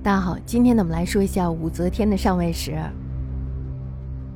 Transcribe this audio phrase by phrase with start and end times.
[0.00, 2.78] 大家好，今天呢，我们来说一下武则天的上位史。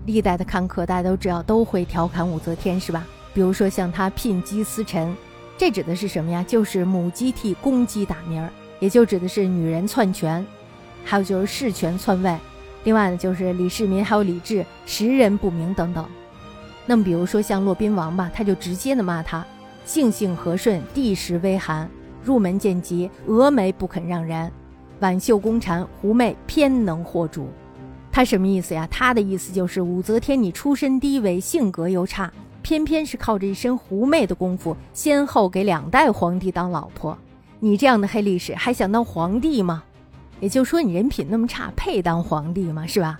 [0.06, 3.06] 历代的看客，大家都知道，都会调侃武则天，是吧？
[3.32, 5.14] 比如说像她聘姬司臣，
[5.56, 6.42] 这指的是什么呀？
[6.42, 10.44] 就是母鸡替公鸡打鸣儿，也就指的是女人篡权，
[11.04, 12.36] 还有就是弑权篡位。
[12.82, 16.04] 另外呢，就是李世民还有李治识人不明等等。
[16.86, 19.46] 那么，比如说像骆宾王吧，他就直接的骂他：
[19.84, 21.88] 性性和顺，地势微寒，
[22.24, 24.50] 入门见疾，峨眉不肯让人。
[25.02, 27.48] 挽袖宫缠，狐媚偏能惑主。
[28.12, 28.86] 他什么意思呀？
[28.88, 37.18] 他的意思就是武则天，你出身低微，性格又差，偏偏是靠着一身狐媚的功夫，先后给两代皇帝当老婆。
[37.58, 39.82] 你这样的黑历史，还想当皇帝吗？
[40.38, 42.86] 也就是说，你人品那么差，配当皇帝吗？
[42.86, 43.18] 是吧？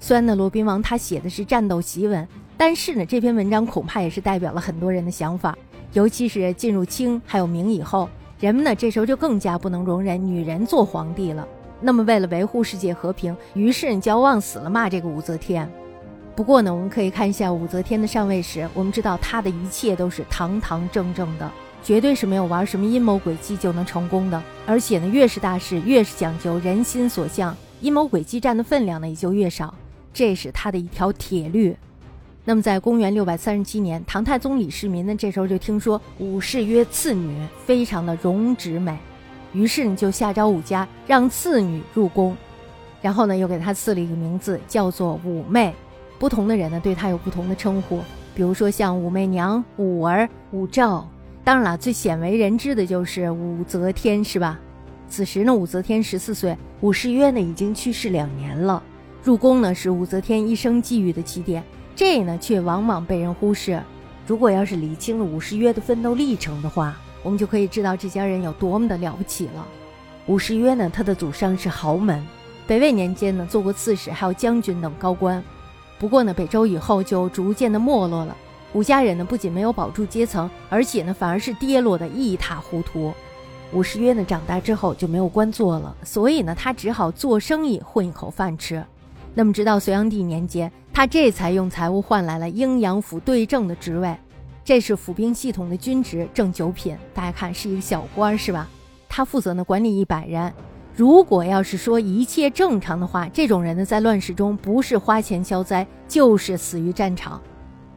[0.00, 2.26] 虽然呢，罗宾王他写的是战斗檄文，
[2.56, 5.54] 但是呢，这篇文章恐怕也是代表了很多人的想法，
[5.92, 8.08] 尤其是进入清还有明以后。
[8.40, 11.46] 人们呢，这时候就更加不能容忍女人做皇帝了。
[11.80, 15.68] 那么，为了维护世界和平，于是就要往死了骂这个武则天。
[16.36, 21.50] 不过呢，我们可以看一下武则天的上位史，我们知道她的一切都是堂堂正正的，
[21.82, 24.40] 绝对是没有玩什么阴谋诡计就能成功的。
[24.66, 29.74] 而且呢，越是大事，越是讲究人心所向，阴谋诡计占的分量呢也就越少，
[30.12, 31.76] 这是她的一条铁律。
[32.48, 38.96] 那么，在公元六百三十七年，唐太宗李世民呢，这时候就听说武氏曰次女非常的容止美，
[39.52, 42.34] 于是呢就下诏武家让次女入宫，
[43.02, 45.74] 然后呢又给她赐了一个名字，叫做武媚。
[46.18, 48.00] 不同的人呢对她有不同的称呼，
[48.34, 51.06] 比如说像武媚娘、武儿、武曌。
[51.44, 54.58] 当然了，最鲜为人知的就是武则天，是吧？
[55.06, 58.82] 此时呢，武则天十四岁，武氏曰呢已经去世两年了。
[59.22, 61.62] 入宫呢是武则天一生际遇的起点。
[61.98, 63.82] 这呢，却往往被人忽视。
[64.24, 69.66] 如果要是理清了武士约的奋斗历程的话，我们就可以知道这家人有多么的了不起了。
[70.28, 72.24] 武士约呢，他的祖上是豪门，
[72.68, 75.42] 北魏年间呢，做过刺史，还有将军等高官。
[75.98, 78.36] 不过呢，北周以后就逐渐的没落了。
[78.74, 83.12] 武家人呢，不仅没有保住阶层，而且呢，反而是跌落的一塌糊涂。
[83.72, 88.84] 武士约呢，长大之后就没有官做了，所以呢，他只好做生意混一口饭吃。
[89.38, 90.68] 那么，直到隋炀帝年间。
[90.92, 94.12] 他这才用财物换来了阴阳府对正的职位，
[94.64, 96.96] 这是府兵系统的军职，正九品。
[97.14, 98.68] 大家看是一个小官是吧？
[99.08, 100.52] 他负责呢管理一百人。
[100.92, 107.40] 如果要是说一切正常的话，这种人呢在乱世中不是花钱消灾，就是死于战场。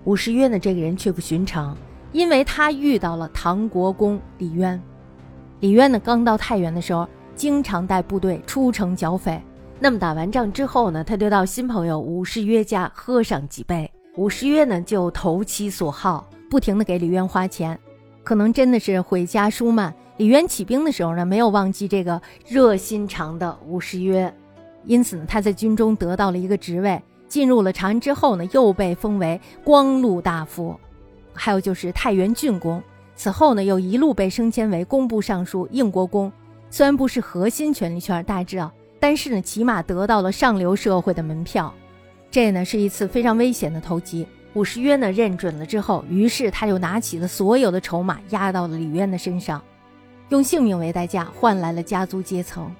[0.03, 1.75] 武士约呢这个人却不寻常，
[2.11, 4.79] 因为他遇到了唐国公李渊。
[5.61, 9.41] 李渊呢刚到太原的时候，经常带部队出城剿匪。
[9.83, 13.91] 那么打完仗之后呢，他就到新朋友武士约家喝上几杯。
[14.15, 17.75] 武士约呢就投其所好，不停的给李渊花钱。
[18.23, 24.31] 可能真的是毁家疏慢，李渊起兵的时候呢，没有忘记这个热心肠的武士约，
[24.85, 27.01] 因此呢，他在军中得到了一个职位。
[27.27, 30.79] 进入了长安之后呢，又被封为光禄大夫，
[31.33, 32.79] 还有就是太原郡公。
[33.15, 36.31] 此后呢，又一路被升迁为工部尚书、应国公。
[36.69, 38.71] 虽然不是核心权力圈，大家知道。
[39.01, 41.73] 但是呢，起码得到了上流社会的门票，
[42.29, 44.27] 这呢是一次非常危险的投机。
[44.53, 49.59] 武士约呢认准了之后，于是他就拿起了所有的筹码压到了李渊的身上，
[50.29, 52.71] 用性命为代价换来了家族阶层。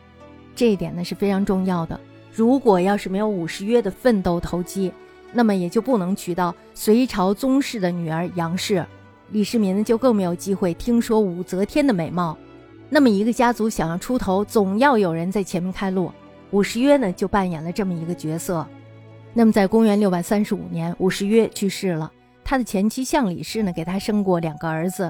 [0.55, 1.99] 这一点呢是非常重要的。
[2.31, 4.93] 如果要是没有武士约的奋斗投机，
[5.33, 8.85] 那么也就不能娶到隋朝宗室的女儿杨氏，
[9.31, 12.37] 李世民就更没有机会听说武则天的美貌。
[12.93, 16.11] 那么一个家族想要出头，总要有人在前面开路。
[16.49, 18.67] 武士约呢，就扮演了这么一个角色。
[19.33, 22.11] 那么在公元六百三十五年，武士约去世了，
[22.43, 25.09] 他的前妻向李氏呢，给他生过两个儿子，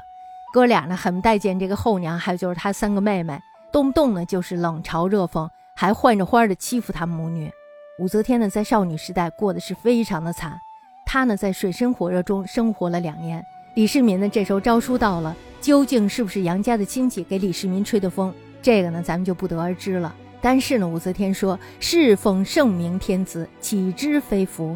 [0.53, 3.39] 哥俩呢很不待见这个后娘，还有就是他三个妹妹，
[3.71, 7.51] 动不动呢就是冷嘲热讽，还换着花的欺负他们母女。
[7.97, 10.55] 武则天呢，在少女时代过得是非常的惨，
[11.03, 13.43] 她呢在水深火热中生活了两年。
[13.73, 15.35] 李世民呢，这时候诏书到了。
[15.61, 18.33] 究竟是不是杨家的亲戚给李世民吹的风？
[18.63, 20.13] 这个呢，咱们就不得而知了。
[20.41, 24.75] 但是呢，武则天说：“侍奉圣明天子，岂知非福？”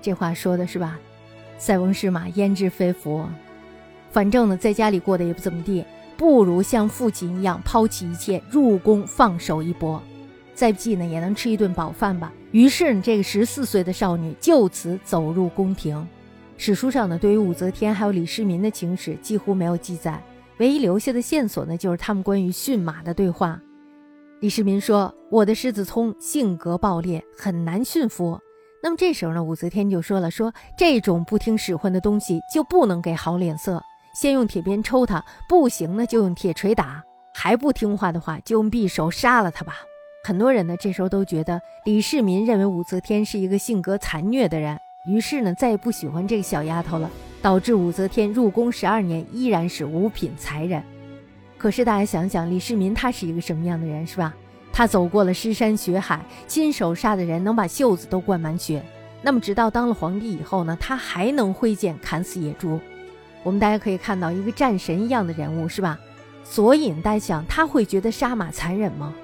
[0.00, 0.98] 这话说的是吧？
[1.58, 3.26] 塞翁失马，焉知非福？
[4.10, 5.84] 反正呢，在家里过得也不怎么地，
[6.16, 10.02] 不如像父亲一样抛弃一切，入宫放手一搏，
[10.54, 12.32] 再不济呢，也能吃一顿饱饭吧。
[12.50, 16.06] 于是，这个十四岁的少女就此走入宫廷。
[16.64, 20.18] 史书上呢，对于武则天还有李世民的情史几乎没有记载，
[20.56, 23.60] 唯一留下的线索呢，就是他们关于驯马的对话。
[24.40, 28.40] 李世民说：“我的狮子聪，性格暴烈，很难驯服。”
[28.82, 33.82] 那么这时候呢，武则天就说了：“说这种不听使唤的东西就不能给好脸色，
[34.18, 39.74] 先用铁鞭抽他，不行呢就用铁锤打，还不听话的话就用匕首杀了他吧。”
[40.26, 47.10] 很多人呢，这时候都觉得李世民认为武则天是一个性格残虐的人，于是呢，再也不喜欢这个小丫头了，
[47.42, 50.82] 导致武则天入宫十二年依然是五品才人。
[51.58, 54.34] 可是大家想想，李世民他是一个什么样的人，是吧？
[54.72, 58.82] 他走过了尸山血海，亲手杀的人能把袖子都灌满血。
[59.20, 62.80] 那么，直到当了皇帝以后呢，他还能挥剑砍死野猪。
[63.42, 65.98] 我们大家可以看到一个战神一样的人物，是吧？
[66.42, 69.14] 所以大家想，他会觉得杀马残忍吗？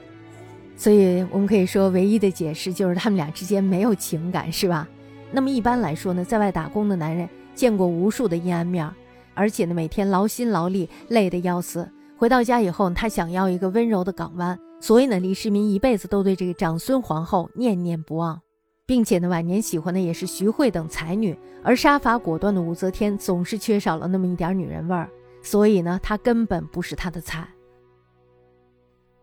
[0.77, 4.87] 所以我们可以说，唯一的解释就是他们俩之间没有情感，是吧？
[5.33, 8.91] 那么一般来说呢，在外打工的男人见过无数的阴暗面，
[9.35, 11.89] 而且呢，每天劳心劳力，累得要死。
[12.17, 18.41] 回到家以后，他想要一个温柔的港湾，所以呢，李世民一辈子都对这个长孙皇后念念不忘，
[18.87, 25.09] 并且呢，晚年喜欢的也是徐惠等才女，而杀伐果断的武则天总是缺少了那么一点女人味儿，
[25.43, 27.49] 所以呢，她根本不是他的菜。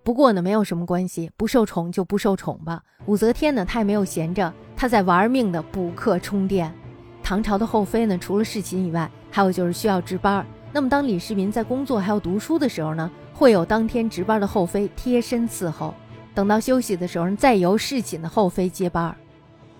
[0.07, 2.81] 不过呢，没有什么关系，不受宠就不受宠吧。
[3.07, 6.73] 武则天呢，她也没有闲着，她在玩命的补课充电。
[7.21, 10.45] 唐朝的后妃呢，除了侍寝以外，还有就是需要值班。
[10.71, 15.93] 那么，当李世民在工作还要读书的时候呢，会有当天值班的后妃贴身伺候；
[16.33, 19.13] 等到休息的时候，再由侍寝的后妃接班。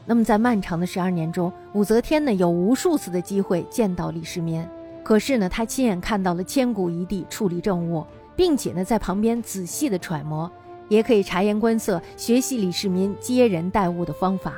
[0.06, 4.62] 那么，在漫长的十二年中，武则天呢有无数次的机会见到李世民，
[5.06, 8.06] 可是呢，她亲眼看到了千古一帝处理政务，
[8.38, 10.50] 并且呢在旁边仔细的揣摩，
[10.88, 14.54] 也可以察言观色，学习李世民接人待物的方法。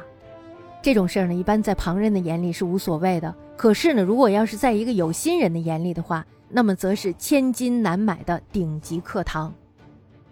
[0.81, 3.33] 这种事儿呢，一般在旁人的眼里是无所谓的。
[3.57, 9.53] 可是呢，如果要是在一个有心人的眼里的话，那么则是千金难买的顶级课堂。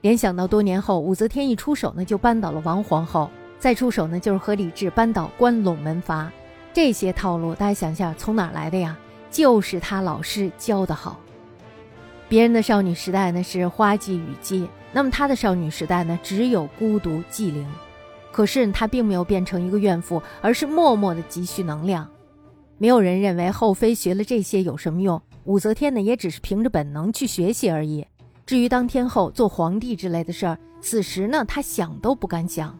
[0.02, 3.30] 联想到多年后，武则天一出手呢，就扳倒了王皇后；
[3.60, 6.32] 再出手呢，就是和李治扳倒关陇门阀。
[6.72, 8.98] 这些套路，大家想一下从哪来的呀？
[9.30, 11.20] 就是他老师教的好。
[12.29, 17.65] 别人的少女时代呢是花季雨季，那么她的少女时代呢只有孤独寂零。
[18.31, 22.07] 可是她并没有变成一个怨妇，而是默默的积蓄能量。
[22.77, 28.06] 没有人认为后妃学了这些有什么用，武则天呢也只是凭着本能去学习而已。
[28.45, 32.77] 至于当天后做皇帝之类的事儿，此时呢她想都不敢想。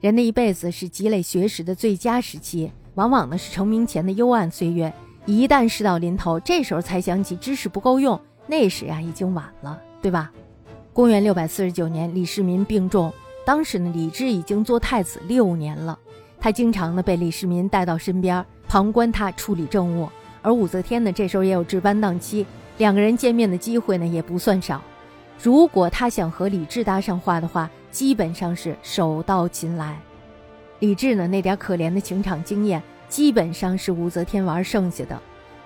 [0.00, 4.92] 人的一辈子是积累学识的最佳时期，往往呢是成名前的幽暗岁月。
[5.26, 8.18] 一旦事到临头，这时候才想起知识不够用，
[8.48, 10.32] 那时呀已经晚了，对吧？
[10.92, 13.12] 公元六百四十九年，李世民病重，
[13.46, 15.96] 当时呢李治已经做太子六年了，
[16.40, 18.44] 他经常呢被李世民带到身边。
[18.66, 20.10] 旁观他处理政务，
[20.42, 22.44] 而武则天呢，这时候也有值班档期，
[22.76, 24.82] 两个人见面的机会呢也不算少。
[25.42, 29.98] 如果他想和李治搭上话的话，基本上是手到擒来。
[30.80, 35.18] 李治呢那点可怜的情场经验，基本上是武则天玩剩下的。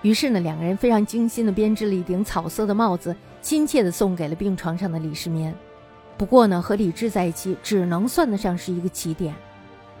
[0.03, 5.51] 于是呢，两个人非常精心的编织了一顶草色的帽子，亲切的送给了病床上的李世民。
[6.17, 9.33] 不过呢，和李治在一起，只能算得上是一个起点。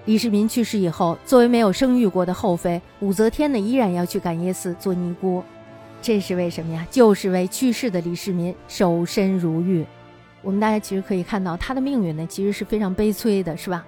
[0.05, 5.41] 李世民去世以后，作为没有生育过的后妃，武则天呢依然要去感业寺做尼姑，
[6.01, 6.85] 这是为什么呀？
[6.91, 9.85] 就是为去世的李世民守身如玉。
[10.41, 13.85] 我们大家其实可以看到，他的命运呢其实是非常悲催的，是吧？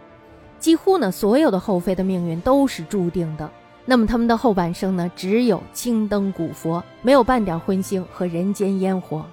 [0.57, 3.51] 几乎呢所有的后妃的命运都是注定的。
[3.85, 9.23] 那么他们的后半生呢，只有青灯古佛，没有半点荤腥和人间烟火。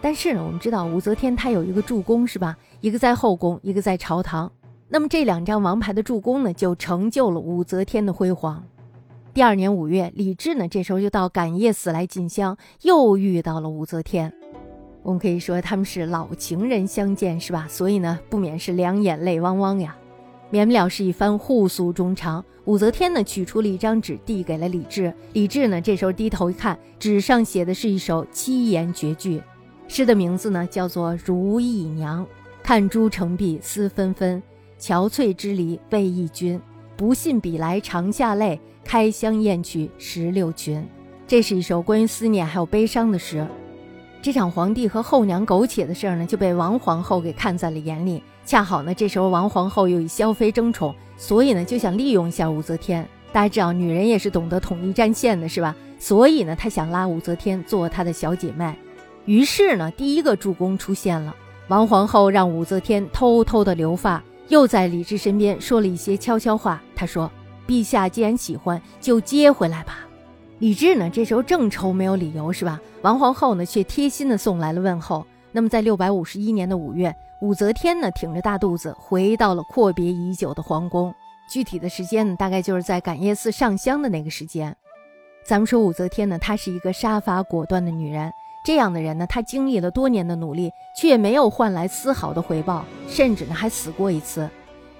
[0.00, 2.56] 但是呢，我们知道武则天她有一个助攻，是吧？
[2.80, 4.50] 一个在后宫，一个在朝堂。
[4.88, 8.64] 那么这两张王牌的助攻呢，就成就了武则天的辉煌。
[9.32, 14.32] 第二年五月，李治呢这时候就到感业寺来进香，又遇到了武则天。
[15.02, 17.66] 我们可以说他们是老情人相见，是吧？
[17.68, 19.96] 所以呢，不免是两眼泪汪汪呀，
[20.50, 22.44] 免不了是一番互诉衷肠。
[22.66, 25.12] 武则天呢取出了一张纸，递给了李治。
[25.32, 29.42] 李治呢这时候低头一看，纸上写的是一首七言绝句，
[29.88, 32.22] 诗的名字呢叫做《如意娘》，
[32.62, 34.40] 看朱成碧思纷纷。
[34.78, 36.60] 憔悴之离为忆君，
[36.96, 40.86] 不信比来长下泪，开箱验取石榴裙。
[41.26, 43.46] 这是一首关于思念还有悲伤的诗。
[44.22, 48.22] 这场皇帝和后娘苟且的事儿呢，就被王皇后给看在了眼里。
[48.50, 53.08] 恰好呢，这时候王皇后又与萧妃争宠，所以呢，就想利用一下武则天。
[53.30, 55.72] 大家知道，女人也是懂得统一战线的，是吧？
[56.00, 58.74] 所以呢，她想拉武则天做她的小姐妹。
[59.24, 61.32] 于是呢，第一个助攻出现了。
[61.68, 64.20] 王皇后让武则天偷偷的留发。
[64.48, 66.82] 又在李治身边说了一些悄悄话。
[66.96, 67.30] 她说
[67.68, 70.00] ：“陛下既然喜欢，就接回来吧。”
[70.58, 72.80] 李治呢，这时候正愁没有理由，是吧？
[73.02, 75.24] 王皇后呢，却贴心的送来了问候。
[75.52, 81.14] 那么，在六百五十一年的五月，武则天呢，挺着大肚子回到了阔别已久的皇宫。
[81.48, 84.76] 具体的时间呢，大概就是在感业寺上香的那个时间。
[85.42, 88.30] 咱们说武则天呢，她是一个杀伐果断的女人，
[88.62, 94.46] 这样的人呢，她经历了多年的努力，却也没有换来丝毫的回报，甚至呢还死过一次。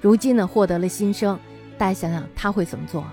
[0.01, 1.39] 如今呢获得了新生，
[1.77, 3.05] 大家想想她会怎么做？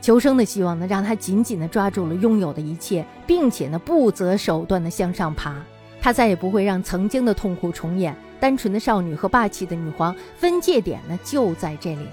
[0.00, 5.60] 求生的希望呢，让她紧紧地抓住了拥有的一切，并且呢不择手段地向上爬。
[6.00, 8.16] 她再也不会让曾经的痛苦重演。
[8.40, 12.06] 单纯的少女和霸气的女皇，分界点呢就在这里。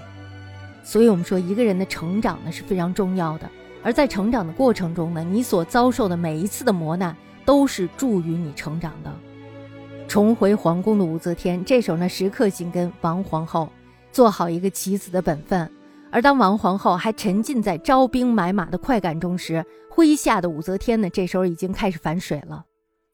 [0.82, 3.48] 所以，我们说一个人的成长呢是非常重要的。
[3.82, 9.12] 而在成长的过程中呢，你所遭受的每一次的磨难，都是助于你成长的。
[10.06, 13.70] 重回皇宫的武则天，这时候呢时刻紧跟王皇后，
[14.12, 15.70] 做好一个棋子的本分。
[16.10, 19.64] 而当王皇后还沉浸在招兵买马的快感中时，
[19.94, 22.64] 麾下的武则天呢，这时候已经开始反水了。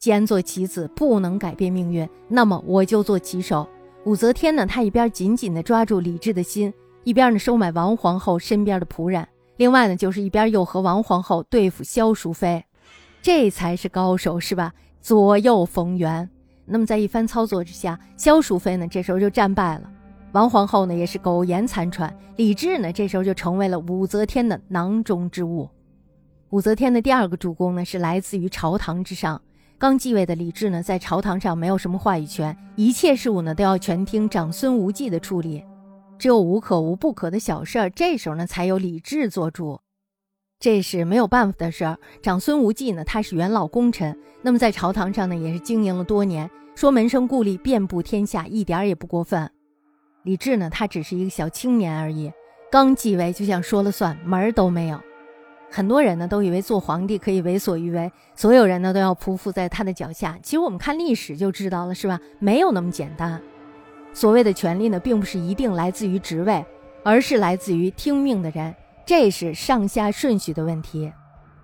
[0.01, 3.69] 既然做棋子不能改变命运，那么我就做棋手。
[4.07, 6.73] 武则天呢，她一边紧紧地抓住李治的心，
[7.05, 9.29] 一边呢收买王皇后身边的仆人，
[9.59, 12.65] 另外呢就是一边又和王皇后对付萧淑妃，
[13.21, 14.73] 这才是高手，是吧？
[15.03, 16.27] 左右逢源。
[16.65, 19.91] 那么在一番操作之下，萧淑妃呢这时候就战败了。
[20.33, 25.69] 王皇后呢也是苟延残喘，李治呢这时候就成为了武则天的囊中之物。
[26.49, 29.41] 武则天的第二个主攻呢是来自于朝堂之上，
[29.81, 35.65] 刚继位的李治呢在朝堂上没有什么话语权，一切事务呢都要全听长孙无忌的处理，
[36.19, 39.81] 只有无可无不可的小事儿，这时候呢才由李治做主，
[40.59, 41.97] 这是没有办法的事儿。
[42.21, 49.51] 长孙无忌呢他是元老功臣，那么在朝堂上呢也是经营了多年，说门生故吏遍布天下，一点也不过分。
[50.25, 52.31] 李治呢，他只是一个小青年而已，
[52.71, 55.01] 刚继位就想说了算，门儿都没有。
[55.71, 60.37] 很多人呢都以为做皇帝可以为所欲为，所有人呢都要匍匐在他的脚下。
[60.43, 62.19] 其实我们看历史就知道了，是吧？
[62.41, 63.41] 没有那么简单。
[64.13, 66.65] 所谓的权力呢，并不是一定来自于职位，
[67.05, 68.75] 而是来自于听命的人。
[69.07, 71.13] 这是上下顺序的问题。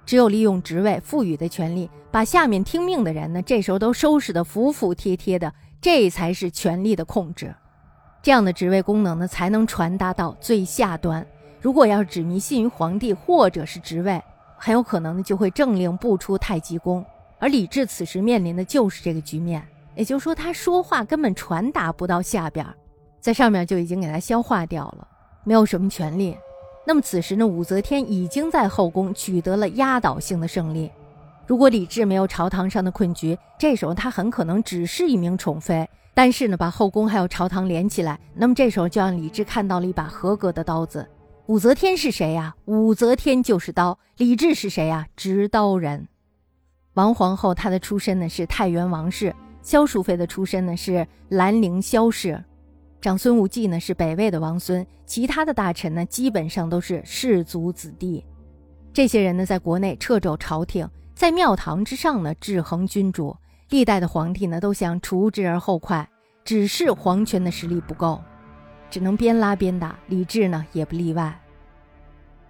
[0.04, 7.52] 只有利用职位赋予的权利，把下面听命的人呢，这时候都收拾得服服帖帖的，这才是权力的控制。
[8.22, 11.26] 这样的职位功能呢，才能传达到最下端。
[11.60, 14.22] 如果要是只迷信于皇帝或者是职位，
[14.56, 17.04] 很有可能呢就会政令不出太极宫。
[17.38, 19.62] 而李治此时面临的就是这个局面，
[19.94, 22.66] 也就是说他说话根本传达不到下边，
[23.20, 25.06] 在上面就已经给他消化掉了，
[25.44, 26.36] 没有什么权利。
[26.86, 30.90] 那么此时呢，武则天已经在后宫取得了压倒性的胜利。
[31.46, 35.88] 如果李治没有朝堂上的困局，这时候他很可能只是一名宠妃。
[36.14, 41.06] 但是呢，把后宫还有朝堂连起来，那么这时候就让李治看到了一把合格的刀子。
[41.48, 42.56] 武则天是谁呀？
[42.64, 43.96] 武则天就是刀。
[44.16, 45.06] 李治是谁呀？
[45.14, 46.08] 执刀人。
[46.94, 52.42] 王皇后她的出身呢是太原王氏，萧淑妃的出身呢是兰陵萧氏，
[53.00, 58.24] 长孙无忌呢是北魏的王孙，其他的大臣呢基本上都是氏族子弟。
[58.92, 63.36] 这些人呢在国内掣肘朝廷，在庙堂之上呢制衡君主。
[63.70, 66.08] 历代的皇帝呢，都想除之而后快，
[66.44, 68.20] 只是皇权的实力不够，
[68.90, 69.98] 只能边拉边打。
[70.08, 71.38] 李治呢，也不例外。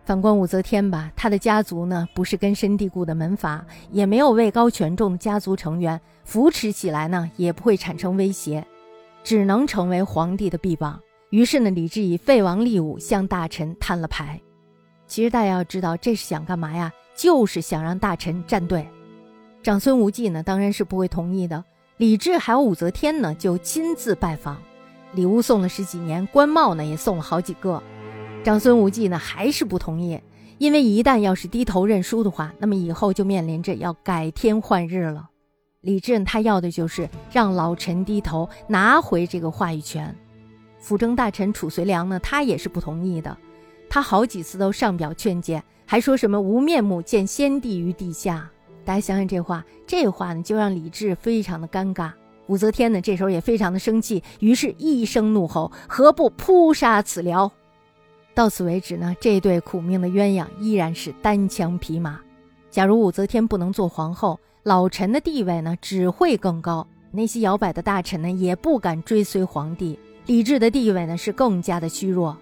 [0.04, 8.64] 反观武则天吧，她的家族呢，不是根深蒂固的门阀，也没有位高权重的家族成员扶持起来呢，也不会产生威胁，
[9.24, 11.00] 只能成为皇帝的臂膀。
[11.30, 14.40] 于是呢，李治以废王立武向大臣摊了牌。
[15.08, 16.92] 其实大家要知道，这是想干嘛呀？
[17.16, 18.86] 就是想让大臣站队。
[19.62, 21.64] 长孙无忌呢，当然是不会同意的。
[21.96, 24.56] 李治还有武则天呢，就亲自拜访，
[25.16, 27.82] 礼物送了十几年，官帽呢也送了好几个。
[28.44, 30.20] 长孙无忌呢，还是不同意，
[30.58, 35.30] 因为一旦要是低头认输的话，那么以后就面临着要改天换日了。
[35.80, 40.14] 李治他要的就是让老臣低头，拿回这个话语权。
[40.78, 43.34] 辅政大臣褚遂良呢，他也是不同意的，
[43.88, 48.50] 他好几次都上表劝谏，还说什么无面目见先帝于地下。
[48.84, 52.12] 大家想想这话，这话呢就让李治非常的尴尬。
[52.46, 57.50] 武则天呢这时候也非常的生气，于是一声怒吼：“何不扑杀此僚？”
[58.34, 62.20] 到此为止呢，这对苦命的鸳鸯依然是单枪匹马。
[62.70, 72.36] 假如武则天不能做皇后，老臣的地位呢只会更高，那些摇摆的大臣呢也不敢追随皇帝，李治的地位呢是更加的虚弱。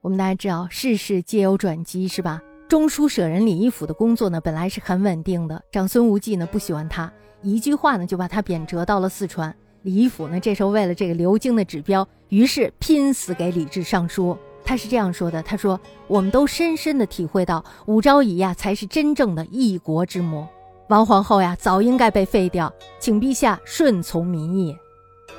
[0.00, 2.42] 我们大家知道，世事皆有转机，是吧？
[2.66, 5.62] 中书舍人李义府的工作呢，本来是很稳定的。
[5.70, 9.54] 长孙无忌呢不喜欢他，一句话呢就把他贬谪到了四川。
[9.82, 14.36] 李义府呢这时候为了这个流经的指标，于是拼死给李治上书。
[14.64, 20.46] 他是这样说的：“他说，我们都深深的体会到，武昭仪呀才是真正的一国之母，
[20.88, 24.74] 王皇后呀早应该被废掉，请陛下顺从民意。”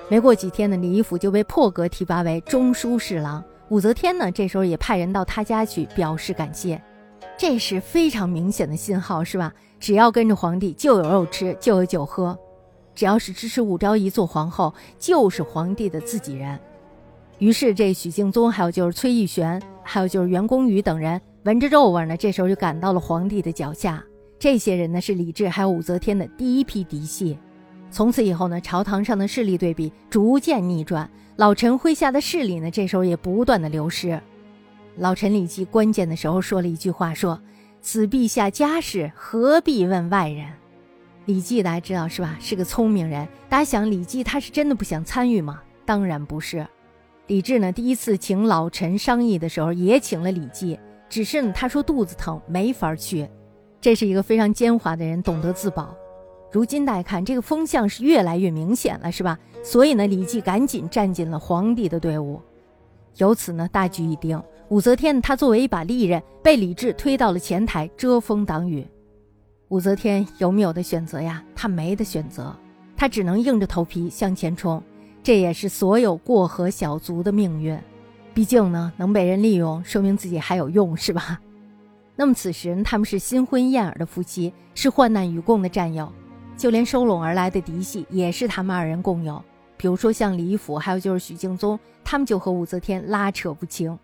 [0.07, 3.43] 没过几天呢，李义府就被破格提拔为中书侍郎。
[3.69, 6.79] 武则天呢这时候也派人到他家去表示感谢。
[7.37, 9.53] 这是非常明显的信号，是吧？
[9.79, 12.35] 只要跟着皇帝，就有肉吃，就有酒喝；
[12.95, 16.57] 只要是支持武昭仪做皇后，就是皇帝的自己人。
[17.39, 24.01] 于是，这许敬宗，还有就是崔义玄，还有就是袁公宇等人，闻着肉味呢，这时候就赶到了皇帝的脚下。
[24.39, 27.37] 这些人呢，是李治还有武则天的第一批嫡系。
[27.91, 34.19] 从此以后呢，朝堂上的势力对比逐渐逆转，老臣麾下的势力呢，这时候也不断的流失。
[34.97, 37.39] 老臣李绩关键的时候说了一句话，说
[37.81, 40.47] ：“此陛下家事，何必问外人？”
[41.25, 42.37] 李绩大家知道是吧？
[42.39, 43.27] 是个聪明人。
[43.49, 45.61] 大家想，李绩他是真的不想参与吗？
[45.85, 46.65] 当然不是。
[47.27, 53.27] 李治呢，第一次请老臣商议的时候，也请了李绩，只是呢，他说肚子疼，没法去。
[53.81, 55.93] 这是一个非常奸猾的人，懂得自保。
[56.51, 59.37] 如今大家看，这个风向是越来越明显了，是吧？
[59.63, 62.39] 所以呢，李绩赶紧站进了皇帝的队伍。
[63.17, 64.41] 由此呢，大局已定。
[64.69, 68.85] 武则天她作为一把利刃，被李治推到了前台遮风挡雨。
[69.69, 71.43] 武则天有没有的选择呀？
[71.55, 72.55] 她没得选择，
[72.97, 74.81] 她只能硬着头皮向前冲。
[75.21, 77.77] 这也是所有过河小卒的命运，
[78.33, 81.39] 毕竟呢，能被人利用，说明自己还有用，是吧？
[82.15, 86.11] 那么此时他们是新婚燕尔的夫妻，是患难与共的战友，
[86.57, 89.41] 就连收拢而来的嫡系也是他们二人共有。
[89.77, 93.97] 比如说像李府，还有就是许敬宗，他们就和武则天拉扯不清。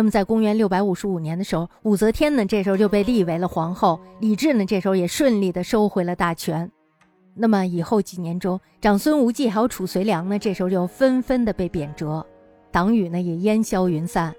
[0.00, 6.70] 那么在公元六百五十五年的时候，武则天呢这时候就被立为了皇后，李治呢这时候也顺利的收回了大权。
[7.34, 12.24] 那么以后几年中，长孙无忌还有褚遂良呢，这时候就纷纷的被贬谪，
[12.70, 14.34] 党羽呢也烟消云散。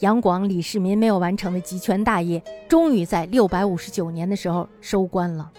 [0.00, 5.50] 杨广、李世民没有完成的集权大业，终于在六百五十九年的时候收官了。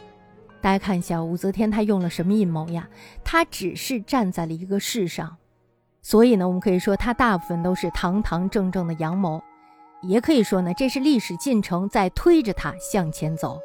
[0.62, 2.88] 大家看一下武则天她用了什么阴谋呀？
[3.24, 5.36] 她只是站在了一个势上，
[6.02, 9.42] 所以呢，我们可以说他大部分都是堂堂正正的阳谋，
[10.02, 13.60] 也可以说呢，这是历史进程在推着他向前走。